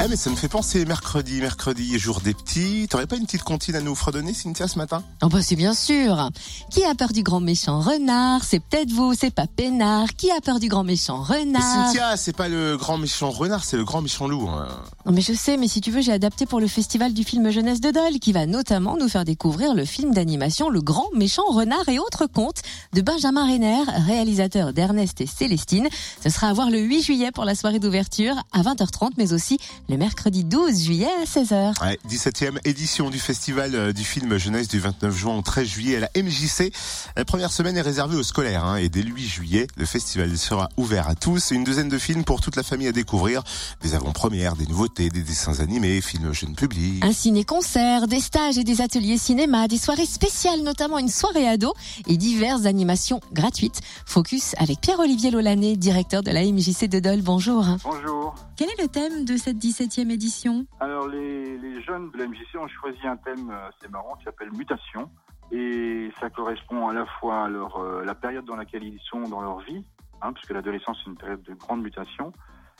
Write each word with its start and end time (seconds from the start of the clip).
Ah 0.00 0.06
mais 0.08 0.14
ça 0.14 0.30
me 0.30 0.36
fait 0.36 0.48
penser 0.48 0.84
mercredi, 0.84 1.40
mercredi, 1.40 1.98
jour 1.98 2.20
des 2.20 2.32
petits. 2.32 2.86
T'aurais 2.88 3.08
pas 3.08 3.16
une 3.16 3.24
petite 3.26 3.42
comptine 3.42 3.74
à 3.74 3.80
nous 3.80 3.96
fredonner, 3.96 4.32
Cynthia, 4.32 4.68
ce 4.68 4.78
matin? 4.78 5.02
Oh 5.24 5.28
bah 5.28 5.42
c'est 5.42 5.56
bien 5.56 5.74
sûr. 5.74 6.30
Qui 6.70 6.84
a 6.84 6.94
peur 6.94 7.08
du 7.12 7.24
grand 7.24 7.40
méchant 7.40 7.80
renard? 7.80 8.44
C'est 8.44 8.60
peut-être 8.60 8.92
vous, 8.92 9.14
c'est 9.14 9.34
pas 9.34 9.48
Pénard. 9.48 10.14
Qui 10.16 10.30
a 10.30 10.40
peur 10.40 10.60
du 10.60 10.68
grand 10.68 10.84
méchant 10.84 11.24
Mais 11.28 11.38
renard 11.40 11.86
Cynthia, 11.86 12.16
c'est 12.16 12.34
pas 12.36 12.48
le 12.48 12.76
grand 12.76 12.96
méchant 12.96 13.30
renard, 13.30 13.64
c'est 13.64 13.76
le 13.76 13.84
grand 13.84 14.00
méchant 14.00 14.28
loup. 14.28 14.48
hein. 14.48 14.68
Non 15.04 15.10
mais 15.12 15.20
je 15.20 15.32
sais, 15.32 15.56
mais 15.56 15.66
si 15.66 15.80
tu 15.80 15.90
veux, 15.90 16.00
j'ai 16.00 16.12
adapté 16.12 16.46
pour 16.46 16.60
le 16.60 16.68
festival 16.68 17.12
du 17.12 17.24
film 17.24 17.50
jeunesse 17.50 17.80
de 17.80 17.90
Dole, 17.90 18.20
qui 18.20 18.30
va 18.32 18.46
notamment 18.46 18.96
nous 18.96 19.08
faire 19.08 19.24
découvrir 19.24 19.74
le 19.74 19.84
film 19.84 20.14
d'animation 20.14 20.70
Le 20.70 20.80
Grand 20.80 21.08
Méchant 21.12 21.46
Renard 21.48 21.88
et 21.88 21.98
autres 21.98 22.26
contes 22.26 22.62
de 22.92 23.00
Benjamin 23.00 23.44
Renner, 23.48 23.82
réalisateur 24.06 24.72
d'Ernest 24.72 25.20
et 25.20 25.26
Célestine. 25.26 25.88
Ce 26.22 26.30
sera 26.30 26.50
à 26.50 26.52
voir 26.52 26.70
le 26.70 26.78
8 26.78 27.02
juillet 27.02 27.32
pour 27.32 27.44
la 27.44 27.56
soirée 27.56 27.80
d'ouverture 27.80 28.36
à 28.52 28.62
20h30, 28.62 29.10
mais 29.18 29.32
aussi 29.32 29.58
le 29.88 29.96
mercredi 29.96 30.44
12 30.44 30.82
juillet 30.82 31.08
à 31.22 31.24
16h. 31.24 31.82
Ouais, 31.82 31.98
17e 32.08 32.58
édition 32.64 33.08
du 33.08 33.18
festival 33.18 33.74
euh, 33.74 33.92
du 33.92 34.04
film 34.04 34.36
jeunesse 34.36 34.68
du 34.68 34.78
29 34.78 35.16
juin 35.16 35.36
au 35.36 35.42
13 35.42 35.66
juillet 35.66 35.96
à 35.96 36.00
la 36.00 36.10
MJC. 36.22 36.72
La 37.16 37.24
première 37.24 37.50
semaine 37.50 37.76
est 37.76 37.82
réservée 37.82 38.16
aux 38.16 38.22
scolaires 38.22 38.64
hein, 38.64 38.76
et 38.76 38.90
dès 38.90 39.02
le 39.02 39.10
8 39.10 39.26
juillet, 39.26 39.66
le 39.76 39.86
festival 39.86 40.36
sera 40.36 40.68
ouvert 40.76 41.08
à 41.08 41.14
tous. 41.14 41.52
Une 41.52 41.64
douzaine 41.64 41.88
de 41.88 41.96
films 41.96 42.24
pour 42.24 42.42
toute 42.42 42.56
la 42.56 42.62
famille 42.62 42.86
à 42.86 42.92
découvrir. 42.92 43.42
Des 43.80 43.94
avant-premières, 43.94 44.56
des 44.56 44.66
nouveautés, 44.66 45.08
des 45.08 45.22
dessins 45.22 45.60
animés, 45.60 46.02
films 46.02 46.34
jeunes 46.34 46.54
publics. 46.54 47.02
Un 47.02 47.12
ciné-concert, 47.12 48.08
des 48.08 48.20
stages 48.20 48.58
et 48.58 48.64
des 48.64 48.82
ateliers 48.82 49.16
cinéma, 49.16 49.68
des 49.68 49.78
soirées 49.78 50.06
spéciales, 50.06 50.60
notamment 50.60 50.98
une 50.98 51.08
soirée 51.08 51.48
ado 51.48 51.72
et 52.06 52.18
diverses 52.18 52.66
animations 52.66 53.20
gratuites. 53.32 53.80
Focus 54.04 54.54
avec 54.58 54.82
Pierre-Olivier 54.82 55.30
Lolané, 55.30 55.76
directeur 55.76 56.22
de 56.22 56.30
la 56.30 56.44
MJC 56.44 56.88
de 56.88 57.00
Dole. 57.00 57.22
Bonjour. 57.22 57.64
Bonjour. 57.84 58.34
Quel 58.56 58.68
est 58.70 58.82
le 58.82 58.88
thème 58.88 59.24
de 59.24 59.36
cette 59.36 59.56
17e 59.78 60.10
édition 60.10 60.66
Alors 60.80 61.06
les, 61.06 61.80
jeunes 61.82 62.10
de 62.10 62.18
la 62.18 62.26
MJC 62.26 62.56
ont 62.58 62.66
choisi 62.66 63.06
un 63.06 63.16
thème 63.16 63.50
euh, 63.50 63.68
assez 63.68 63.88
marrant 63.88 64.16
qui 64.16 64.24
s'appelle 64.24 64.50
mutation. 64.52 65.08
Et 65.52 66.10
ça 66.20 66.28
correspond 66.30 66.88
à 66.88 66.92
la 66.92 67.06
fois 67.06 67.44
à 67.44 67.48
leur, 67.48 67.76
euh, 67.78 68.04
la 68.04 68.14
période 68.14 68.44
dans 68.44 68.56
laquelle 68.56 68.82
ils 68.82 68.98
sont 69.08 69.22
dans 69.22 69.40
leur 69.40 69.60
vie, 69.60 69.84
hein, 70.20 70.32
puisque 70.32 70.50
l'adolescence 70.50 70.98
c'est 71.02 71.10
une 71.10 71.16
période 71.16 71.42
de 71.42 71.54
grande 71.54 71.82
mutation, 71.82 72.32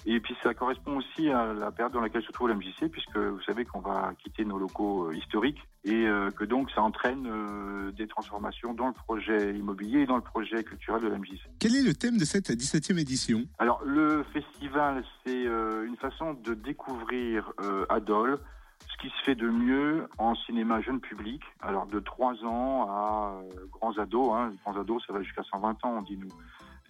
et 0.06 0.20
puis 0.20 0.34
ça 0.42 0.54
correspond 0.54 0.96
aussi 0.96 1.28
à 1.30 1.52
la 1.52 1.70
période 1.70 1.92
dans 1.92 2.00
laquelle 2.00 2.22
se 2.22 2.32
trouve 2.32 2.48
la 2.48 2.54
MJC, 2.54 2.88
puisque 2.90 3.16
vous 3.16 3.40
savez 3.42 3.64
qu'on 3.64 3.80
va 3.80 4.12
quitter 4.22 4.44
nos 4.44 4.58
locaux 4.58 5.08
euh, 5.08 5.16
historiques 5.16 5.60
et 5.84 6.06
euh, 6.06 6.30
que 6.30 6.44
donc 6.44 6.70
ça 6.70 6.82
entraîne 6.82 7.26
euh, 7.26 7.92
des 7.92 8.06
transformations 8.06 8.74
dans 8.74 8.86
le 8.86 8.92
projet 8.92 9.54
immobilier 9.54 10.00
et 10.00 10.06
dans 10.06 10.16
le 10.16 10.22
projet 10.22 10.62
culturel 10.62 11.02
de 11.02 11.08
la 11.08 11.18
MJC. 11.18 11.40
Quel 11.58 11.74
est 11.76 11.82
le 11.82 11.94
thème 11.94 12.16
de 12.16 12.24
cette 12.24 12.48
17e 12.50 12.98
édition? 12.98 13.44
Alors 13.58 13.82
le 13.84 14.24
festival, 14.32 15.04
c'est 15.24 15.44
une 15.44 15.96
façon 15.96 16.34
de 16.34 16.54
découvrir 16.54 17.52
à 17.88 18.00
Dole 18.00 18.38
ce 18.80 19.02
qui 19.02 19.08
se 19.08 19.24
fait 19.24 19.34
de 19.34 19.48
mieux 19.48 20.08
en 20.18 20.34
cinéma 20.34 20.80
jeune 20.80 21.00
public. 21.00 21.42
Alors 21.60 21.86
de 21.86 21.98
3 22.00 22.44
ans 22.44 22.86
à 22.88 23.40
grands 23.72 23.96
ados, 23.98 24.32
hein, 24.34 24.52
grands 24.64 24.78
ados, 24.78 25.02
ça 25.06 25.12
va 25.12 25.22
jusqu'à 25.22 25.42
120 25.42 25.84
ans, 25.84 25.94
on 25.98 26.02
dit 26.02 26.16
nous. 26.16 26.28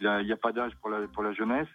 Il 0.01 0.27
n'y 0.27 0.33
a 0.33 0.37
pas 0.37 0.53
d'âge 0.53 0.73
pour 0.81 0.91
la, 0.91 1.09
pour 1.09 1.23
la 1.23 1.33
jeunesse, 1.33 1.67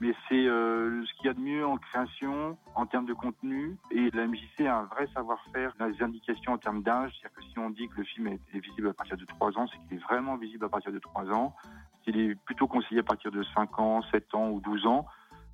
mais 0.00 0.14
c'est 0.28 0.46
euh, 0.46 1.04
ce 1.04 1.14
qu'il 1.14 1.26
y 1.26 1.28
a 1.28 1.34
de 1.34 1.40
mieux 1.40 1.66
en 1.66 1.76
création, 1.76 2.56
en 2.74 2.86
termes 2.86 3.06
de 3.06 3.12
contenu. 3.14 3.76
Et 3.90 4.10
la 4.12 4.26
MJC 4.26 4.66
a 4.66 4.78
un 4.78 4.84
vrai 4.84 5.06
savoir-faire 5.14 5.72
dans 5.78 5.86
les 5.86 6.02
indications 6.02 6.52
en 6.54 6.58
termes 6.58 6.82
d'âge. 6.82 7.12
C'est-à-dire 7.20 7.36
que 7.36 7.42
si 7.44 7.58
on 7.58 7.70
dit 7.70 7.88
que 7.88 7.96
le 7.98 8.04
film 8.04 8.26
est, 8.28 8.40
visible 8.58 8.88
à 8.88 8.94
partir 8.94 9.16
de 9.16 9.24
3 9.26 9.58
ans, 9.58 9.66
c'est 9.66 9.78
qu'il 9.86 9.98
est 9.98 10.02
vraiment 10.02 10.36
visible 10.36 10.64
à 10.64 10.68
partir 10.68 10.90
de 10.92 10.98
3 10.98 11.30
ans. 11.30 11.54
S'il 12.04 12.18
est 12.18 12.34
plutôt 12.46 12.66
conseillé 12.66 13.00
à 13.00 13.04
partir 13.04 13.30
de 13.30 13.42
5 13.54 13.78
ans, 13.78 14.02
7 14.10 14.34
ans 14.34 14.48
ou 14.50 14.60
12 14.60 14.86
ans, 14.86 15.06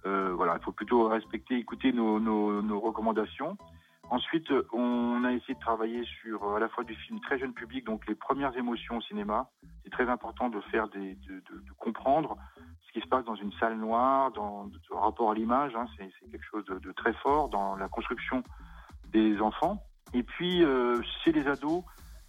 euh, 0.07 0.33
voilà, 0.35 0.57
il 0.61 0.65
faut 0.65 0.71
plutôt 0.73 1.09
respecter, 1.09 1.57
écouter 1.57 1.93
nos, 1.93 2.21
nos, 2.21 2.63
nos 2.63 2.79
recommandations. 2.79 3.57
Ensuite, 4.09 4.53
on 4.73 5.25
a 5.25 5.33
essayé 5.33 5.55
de 5.55 5.59
travailler 5.59 6.05
sur 6.23 6.45
euh, 6.45 6.57
à 6.57 6.61
la 6.61 6.69
fois 6.69 6.85
du 6.85 6.95
film 6.95 7.19
très 7.19 7.41
jeune 7.41 7.53
public, 7.53 7.85
donc 7.85 8.07
les 8.07 8.15
premières 8.15 8.57
émotions 8.57 8.99
au 8.99 9.01
cinéma. 9.01 9.51
C'est 9.83 9.91
très 9.91 10.09
important 10.09 10.49
de 10.49 10.61
faire 10.71 10.87
des, 10.89 11.17
de, 11.17 11.35
de- 11.51 11.59
de 11.59 11.73
comprendre 11.77 12.37
qui 12.97 13.03
se 13.03 13.09
passe 13.09 13.27
dans 13.27 13.35
une 13.35 13.53
salle 13.61 13.77
noire, 13.77 14.33
dans 14.33 14.65
de 14.65 14.79
rapport 14.91 15.31
à 15.31 15.35
l'image. 15.35 15.73
hein. 15.77 15.85
c'est, 15.99 16.31
quelque 16.31 16.47
chose 16.51 16.65
de, 16.65 16.93
très 16.93 17.13
fort 17.13 17.51
dans 17.51 17.77
la 17.77 17.89
construction 17.89 18.43
des 19.13 19.39
enfants. 19.39 19.83
Et 20.15 20.23
puis, 20.23 20.65
euh, 20.65 21.03
chez 21.23 21.31
les 21.31 21.47
ados, 21.47 21.83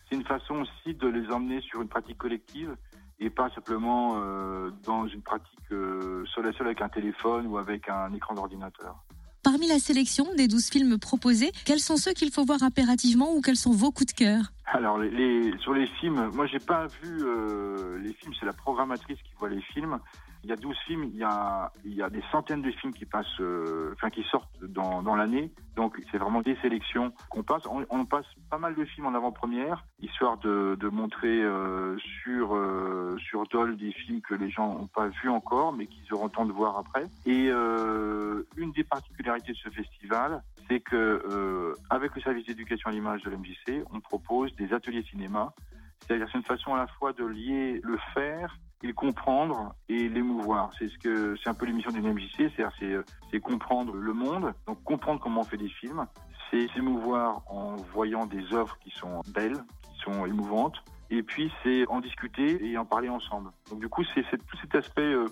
c'est 0.09 0.16
une 0.16 0.25
façon 0.25 0.55
aussi 0.55 0.94
de 0.94 1.07
les 1.07 1.31
emmener 1.31 1.61
sur 1.61 1.81
une 1.81 1.88
pratique 1.88 2.17
collective 2.17 2.75
et 3.17 3.29
pas 3.29 3.50
simplement 3.51 4.16
euh, 4.17 4.72
dans 4.83 5.07
une 5.07 5.22
pratique 5.22 5.72
euh, 5.72 6.25
seul 6.35 6.47
à 6.47 6.51
seul 6.51 6.67
avec 6.67 6.81
un 6.81 6.89
téléphone 6.89 7.47
ou 7.47 7.57
avec 7.57 7.88
un 7.88 8.13
écran 8.13 8.34
d'ordinateur. 8.34 8.97
Parmi 9.44 9.69
la 9.69 9.79
sélection 9.79 10.28
des 10.35 10.49
12 10.49 10.69
films 10.69 10.99
proposés, 10.99 11.53
quels 11.63 11.79
sont 11.79 11.95
ceux 11.95 12.11
qu'il 12.11 12.31
faut 12.31 12.44
voir 12.44 12.61
impérativement 12.61 13.34
ou 13.34 13.39
quels 13.39 13.55
sont 13.55 13.72
vos 13.72 13.91
coups 13.91 14.13
de 14.13 14.17
cœur? 14.17 14.51
Alors, 14.69 14.97
les, 14.97 15.09
les- 15.09 15.57
sur 15.59 15.73
les 15.73 15.88
films, 15.88 16.29
moi, 16.33 16.45
j'ai 16.45 16.59
pas 16.59 16.88
vu 17.01 17.23
euh, 17.23 17.97
les 18.00 18.11
films, 18.13 18.33
c'est 18.39 18.45
la 18.45 18.51
programmatrice 18.53 19.17
qui 19.22 19.33
voit 19.39 19.50
les 19.50 19.61
films. 19.61 19.97
Il 20.44 20.50
y 20.51 20.53
a 20.53 20.55
12 20.55 20.78
films, 20.85 21.03
il 21.05 21.16
y 21.17 21.23
a, 21.23 21.72
il 21.83 21.94
y 21.95 22.01
a 22.01 22.09
des 22.09 22.22
centaines 22.31 22.61
de 22.61 22.72
films 22.72 22.94
qui 22.94 23.05
passent, 23.05 23.25
euh, 23.39 23.91
enfin, 23.95 24.09
qui 24.09 24.23
sortent 24.23 24.63
dans, 24.63 25.01
dans 25.01 25.16
l'année. 25.16 25.51
Donc, 25.75 26.00
c'est 26.11 26.17
vraiment 26.17 26.41
des 26.41 26.55
sélections 26.57 27.11
qu'on 27.29 27.44
passe. 27.44 27.63
On, 27.66 27.85
on 27.89 28.05
passe 28.05 28.25
pas 28.50 28.57
mal 28.57 28.75
de 28.75 28.85
films 28.85 29.07
en 29.07 29.13
avant-première, 29.16 29.83
histoire 30.00 30.38
de, 30.38 30.78
de 30.79 30.88
montrer 30.89 31.41
euh, 31.44 31.97
sur, 32.23 32.55
euh, 32.55 33.17
sur 33.19 33.47
Dole 33.47 33.78
des 33.78 33.91
films 33.94 34.22
que 34.22 34.35
les 34.35 34.49
gens 34.49 34.73
n'ont 34.75 34.88
pas 34.88 35.07
vus 35.07 35.29
encore, 35.29 35.73
mais 35.73 35.88
qu'ils 35.88 36.13
auront 36.13 36.29
temps 36.29 36.45
de 36.45 36.53
voir 36.53 36.78
après. 36.78 37.05
Et 37.25 37.47
euh, 37.49 38.44
une 38.57 38.72
des 38.73 38.84
particularités 38.84 39.53
de 39.53 39.57
ce 39.57 39.69
festival, 39.69 40.44
c'est 40.69 40.81
que 40.81 40.95
euh, 40.95 41.73
avec 41.89 42.13
le 42.16 42.22
service 42.22 42.45
d'éducation 42.45 42.89
à 42.89 42.94
l'image 42.94 43.23
de 43.23 43.29
l'MJC, 43.31 43.84
on 43.91 43.99
propose 44.01 44.53
des 44.57 44.73
ateliers 44.73 45.03
cinéma. 45.03 45.53
C'est-à-dire 46.00 46.28
c'est 46.31 46.38
une 46.38 46.44
façon 46.44 46.73
à 46.73 46.78
la 46.78 46.88
fois 46.88 47.13
de 47.13 47.25
lier 47.25 47.79
le 47.84 47.97
faire 48.13 48.57
et 48.84 48.88
le 48.88 48.94
comprendre 48.94 49.73
et 49.90 50.07
l'émouvoir. 50.07 50.72
C'est 50.78 50.88
ce 50.88 50.97
que 50.97 51.35
c'est 51.38 51.50
un 51.50 51.53
peu 51.53 51.66
l'émission 51.66 51.91
d'une 51.91 52.13
MJC, 52.13 52.51
c'est-à-dire 52.56 53.06
c'est, 53.31 53.40
comprendre 53.40 53.94
le 53.94 54.13
monde, 54.13 54.53
donc 54.66 54.84
comprendre 54.84 55.19
comment 55.19 55.41
on 55.41 55.44
fait 55.44 55.57
des 55.57 55.69
films, 55.69 56.06
c'est 56.50 56.67
s'émouvoir 56.73 57.41
en 57.47 57.75
voyant 57.94 58.25
des 58.25 58.53
œuvres 58.53 58.78
qui 58.79 58.91
sont 58.91 59.22
belles, 59.34 59.57
qui 59.94 60.00
sont 60.00 60.25
émouvantes, 60.25 60.84
et 61.09 61.23
puis 61.23 61.51
c'est 61.63 61.88
en 61.88 62.01
discuter 62.01 62.63
et 62.66 62.78
en 62.78 62.85
parler 62.85 63.09
ensemble. 63.09 63.51
Donc 63.69 63.79
du 63.79 63.90
coup 63.90 64.03
c'est, 64.13 64.23
c'est 64.29 64.38
tout 64.38 64.57
cet 64.62 64.75
aspect 64.75 65.01
euh, 65.01 65.25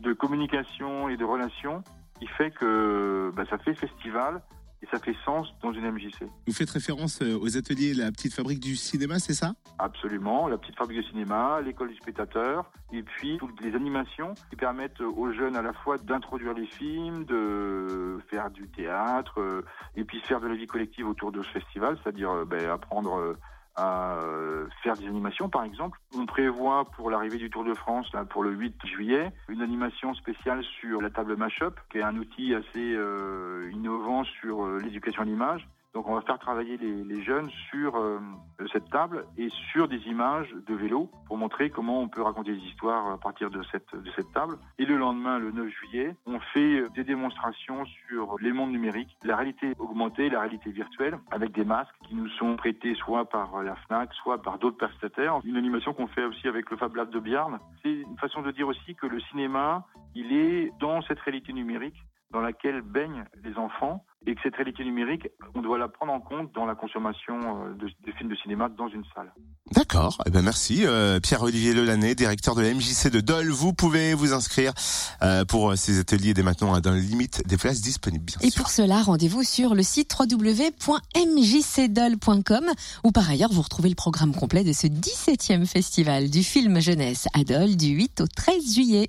de 0.00 0.12
communication 0.12 1.08
et 1.08 1.16
de 1.16 1.24
relation 1.24 1.82
qui 2.18 2.26
fait 2.26 2.50
que 2.50 3.32
bah, 3.34 3.44
ça 3.48 3.58
fait 3.58 3.74
festival 3.74 4.42
et 4.82 4.86
ça 4.86 4.98
fait 4.98 5.14
sens 5.24 5.48
dans 5.62 5.72
une 5.72 5.90
MJC. 5.90 6.24
Vous 6.46 6.52
faites 6.52 6.70
référence 6.70 7.20
euh, 7.22 7.38
aux 7.38 7.56
ateliers 7.56 7.94
La 7.94 8.10
Petite 8.10 8.34
Fabrique 8.34 8.60
du 8.60 8.76
Cinéma, 8.76 9.18
c'est 9.18 9.34
ça? 9.34 9.52
Absolument, 9.78 10.48
la 10.48 10.58
petite 10.58 10.76
fabrique 10.76 10.98
de 10.98 11.08
cinéma, 11.08 11.60
l'école 11.60 11.88
du 11.88 11.96
spectateur, 11.96 12.70
et 12.92 13.02
puis 13.02 13.36
toutes 13.38 13.60
les 13.60 13.74
animations 13.74 14.34
qui 14.48 14.56
permettent 14.56 15.00
aux 15.00 15.32
jeunes 15.32 15.56
à 15.56 15.62
la 15.62 15.72
fois 15.72 15.98
d'introduire 15.98 16.54
les 16.54 16.66
films, 16.66 17.24
de 17.24 18.18
faire 18.28 18.50
du 18.50 18.68
théâtre, 18.68 19.40
euh, 19.40 19.62
et 19.96 20.04
puis 20.04 20.20
faire 20.20 20.40
de 20.40 20.48
la 20.48 20.54
vie 20.54 20.66
collective 20.66 21.08
autour 21.08 21.32
de 21.32 21.42
ce 21.42 21.48
festival, 21.50 21.98
c'est-à-dire 22.02 22.30
euh, 22.30 22.44
ben, 22.44 22.70
apprendre 22.70 23.36
à 23.76 24.14
euh, 24.14 24.66
faire 24.82 24.96
des 24.96 25.06
animations 25.06 25.48
par 25.48 25.64
exemple. 25.64 25.98
On 26.16 26.26
prévoit 26.26 26.84
pour 26.96 27.10
l'arrivée 27.10 27.38
du 27.38 27.50
Tour 27.50 27.64
de 27.64 27.74
France, 27.74 28.12
là, 28.12 28.24
pour 28.24 28.42
le 28.42 28.50
8 28.50 28.86
juillet, 28.86 29.32
une 29.48 29.62
animation 29.62 30.14
spéciale 30.14 30.62
sur 30.80 31.00
la 31.00 31.10
table 31.10 31.36
Mashup, 31.36 31.78
qui 31.90 31.98
est 31.98 32.02
un 32.02 32.16
outil 32.16 32.54
assez 32.54 32.94
euh, 32.94 33.70
innovant 33.72 34.24
sur 34.24 34.64
euh, 34.64 34.78
l'éducation 34.78 35.22
à 35.22 35.24
l'image. 35.24 35.68
Donc 35.94 36.08
on 36.08 36.14
va 36.14 36.20
faire 36.20 36.38
travailler 36.38 36.76
les, 36.76 37.02
les 37.02 37.22
jeunes 37.22 37.50
sur 37.68 37.96
euh, 37.96 38.20
cette 38.72 38.88
table 38.90 39.26
et 39.36 39.48
sur 39.72 39.88
des 39.88 39.98
images 40.06 40.48
de 40.66 40.74
vélo 40.74 41.10
pour 41.26 41.36
montrer 41.36 41.70
comment 41.70 42.00
on 42.00 42.08
peut 42.08 42.22
raconter 42.22 42.52
des 42.52 42.62
histoires 42.62 43.10
à 43.10 43.18
partir 43.18 43.50
de 43.50 43.60
cette, 43.72 43.92
de 43.94 44.10
cette 44.14 44.32
table. 44.32 44.56
Et 44.78 44.84
le 44.84 44.96
lendemain, 44.96 45.38
le 45.38 45.50
9 45.50 45.68
juillet, 45.68 46.14
on 46.26 46.38
fait 46.38 46.84
des 46.94 47.02
démonstrations 47.02 47.84
sur 48.08 48.36
les 48.40 48.52
mondes 48.52 48.70
numériques, 48.70 49.16
la 49.24 49.36
réalité 49.36 49.72
augmentée, 49.78 50.30
la 50.30 50.40
réalité 50.40 50.70
virtuelle, 50.70 51.18
avec 51.30 51.52
des 51.52 51.64
masques 51.64 51.94
qui 52.06 52.14
nous 52.14 52.28
sont 52.28 52.56
prêtés 52.56 52.94
soit 52.94 53.24
par 53.24 53.62
la 53.62 53.74
FNAC, 53.74 54.14
soit 54.14 54.40
par 54.40 54.58
d'autres 54.58 54.76
prestataires. 54.76 55.40
Une 55.44 55.56
animation 55.56 55.92
qu'on 55.92 56.06
fait 56.06 56.24
aussi 56.24 56.46
avec 56.46 56.70
le 56.70 56.76
Fab 56.76 56.94
Lab 56.94 57.10
de 57.10 57.18
Biarn. 57.18 57.58
C'est 57.82 57.92
une 57.92 58.18
façon 58.18 58.42
de 58.42 58.52
dire 58.52 58.68
aussi 58.68 58.94
que 58.94 59.06
le 59.06 59.20
cinéma, 59.20 59.84
il 60.14 60.32
est 60.32 60.72
dans 60.78 61.02
cette 61.02 61.20
réalité 61.20 61.52
numérique 61.52 61.96
dans 62.32 62.40
laquelle 62.40 62.80
baignent 62.82 63.24
les 63.44 63.54
enfants 63.56 64.04
et 64.26 64.34
que 64.34 64.40
cette 64.42 64.56
réalité 64.56 64.84
numérique, 64.84 65.28
on 65.54 65.62
doit 65.62 65.78
la 65.78 65.88
prendre 65.88 66.12
en 66.12 66.20
compte 66.20 66.52
dans 66.54 66.66
la 66.66 66.74
consommation 66.74 67.38
euh, 67.40 67.72
de, 67.74 67.86
de 67.86 68.12
films 68.18 68.28
de 68.28 68.36
cinéma 68.36 68.68
dans 68.68 68.88
une 68.88 69.02
salle. 69.14 69.32
D'accord, 69.72 70.18
eh 70.26 70.30
ben 70.30 70.42
merci 70.42 70.84
euh, 70.84 71.20
Pierre-Olivier 71.20 71.72
Lelanné, 71.72 72.14
directeur 72.14 72.54
de 72.54 72.60
la 72.60 72.74
MJC 72.74 73.08
de 73.10 73.20
Dole. 73.20 73.48
Vous 73.48 73.72
pouvez 73.72 74.12
vous 74.12 74.34
inscrire 74.34 74.72
euh, 75.22 75.46
pour 75.46 75.74
ces 75.76 75.98
ateliers 75.98 76.34
dès 76.34 76.42
maintenant 76.42 76.74
hein, 76.74 76.80
dans 76.80 76.90
la 76.90 76.98
limite 76.98 77.46
des 77.46 77.56
places 77.56 77.80
disponibles. 77.80 78.26
Bien 78.26 78.36
Et 78.42 78.50
sûr. 78.50 78.60
pour 78.62 78.70
cela, 78.70 79.00
rendez-vous 79.00 79.42
sur 79.42 79.74
le 79.74 79.82
site 79.82 80.14
www.mjcdol.com 80.18 82.64
où 83.04 83.12
par 83.12 83.30
ailleurs 83.30 83.52
vous 83.52 83.62
retrouvez 83.62 83.88
le 83.88 83.94
programme 83.94 84.34
complet 84.34 84.64
de 84.64 84.74
ce 84.74 84.86
17e 84.86 85.64
festival 85.66 86.28
du 86.28 86.42
film 86.42 86.78
jeunesse 86.78 87.26
à 87.32 87.42
Dole 87.42 87.76
du 87.76 87.86
8 87.88 88.20
au 88.20 88.26
13 88.26 88.74
juillet. 88.74 89.08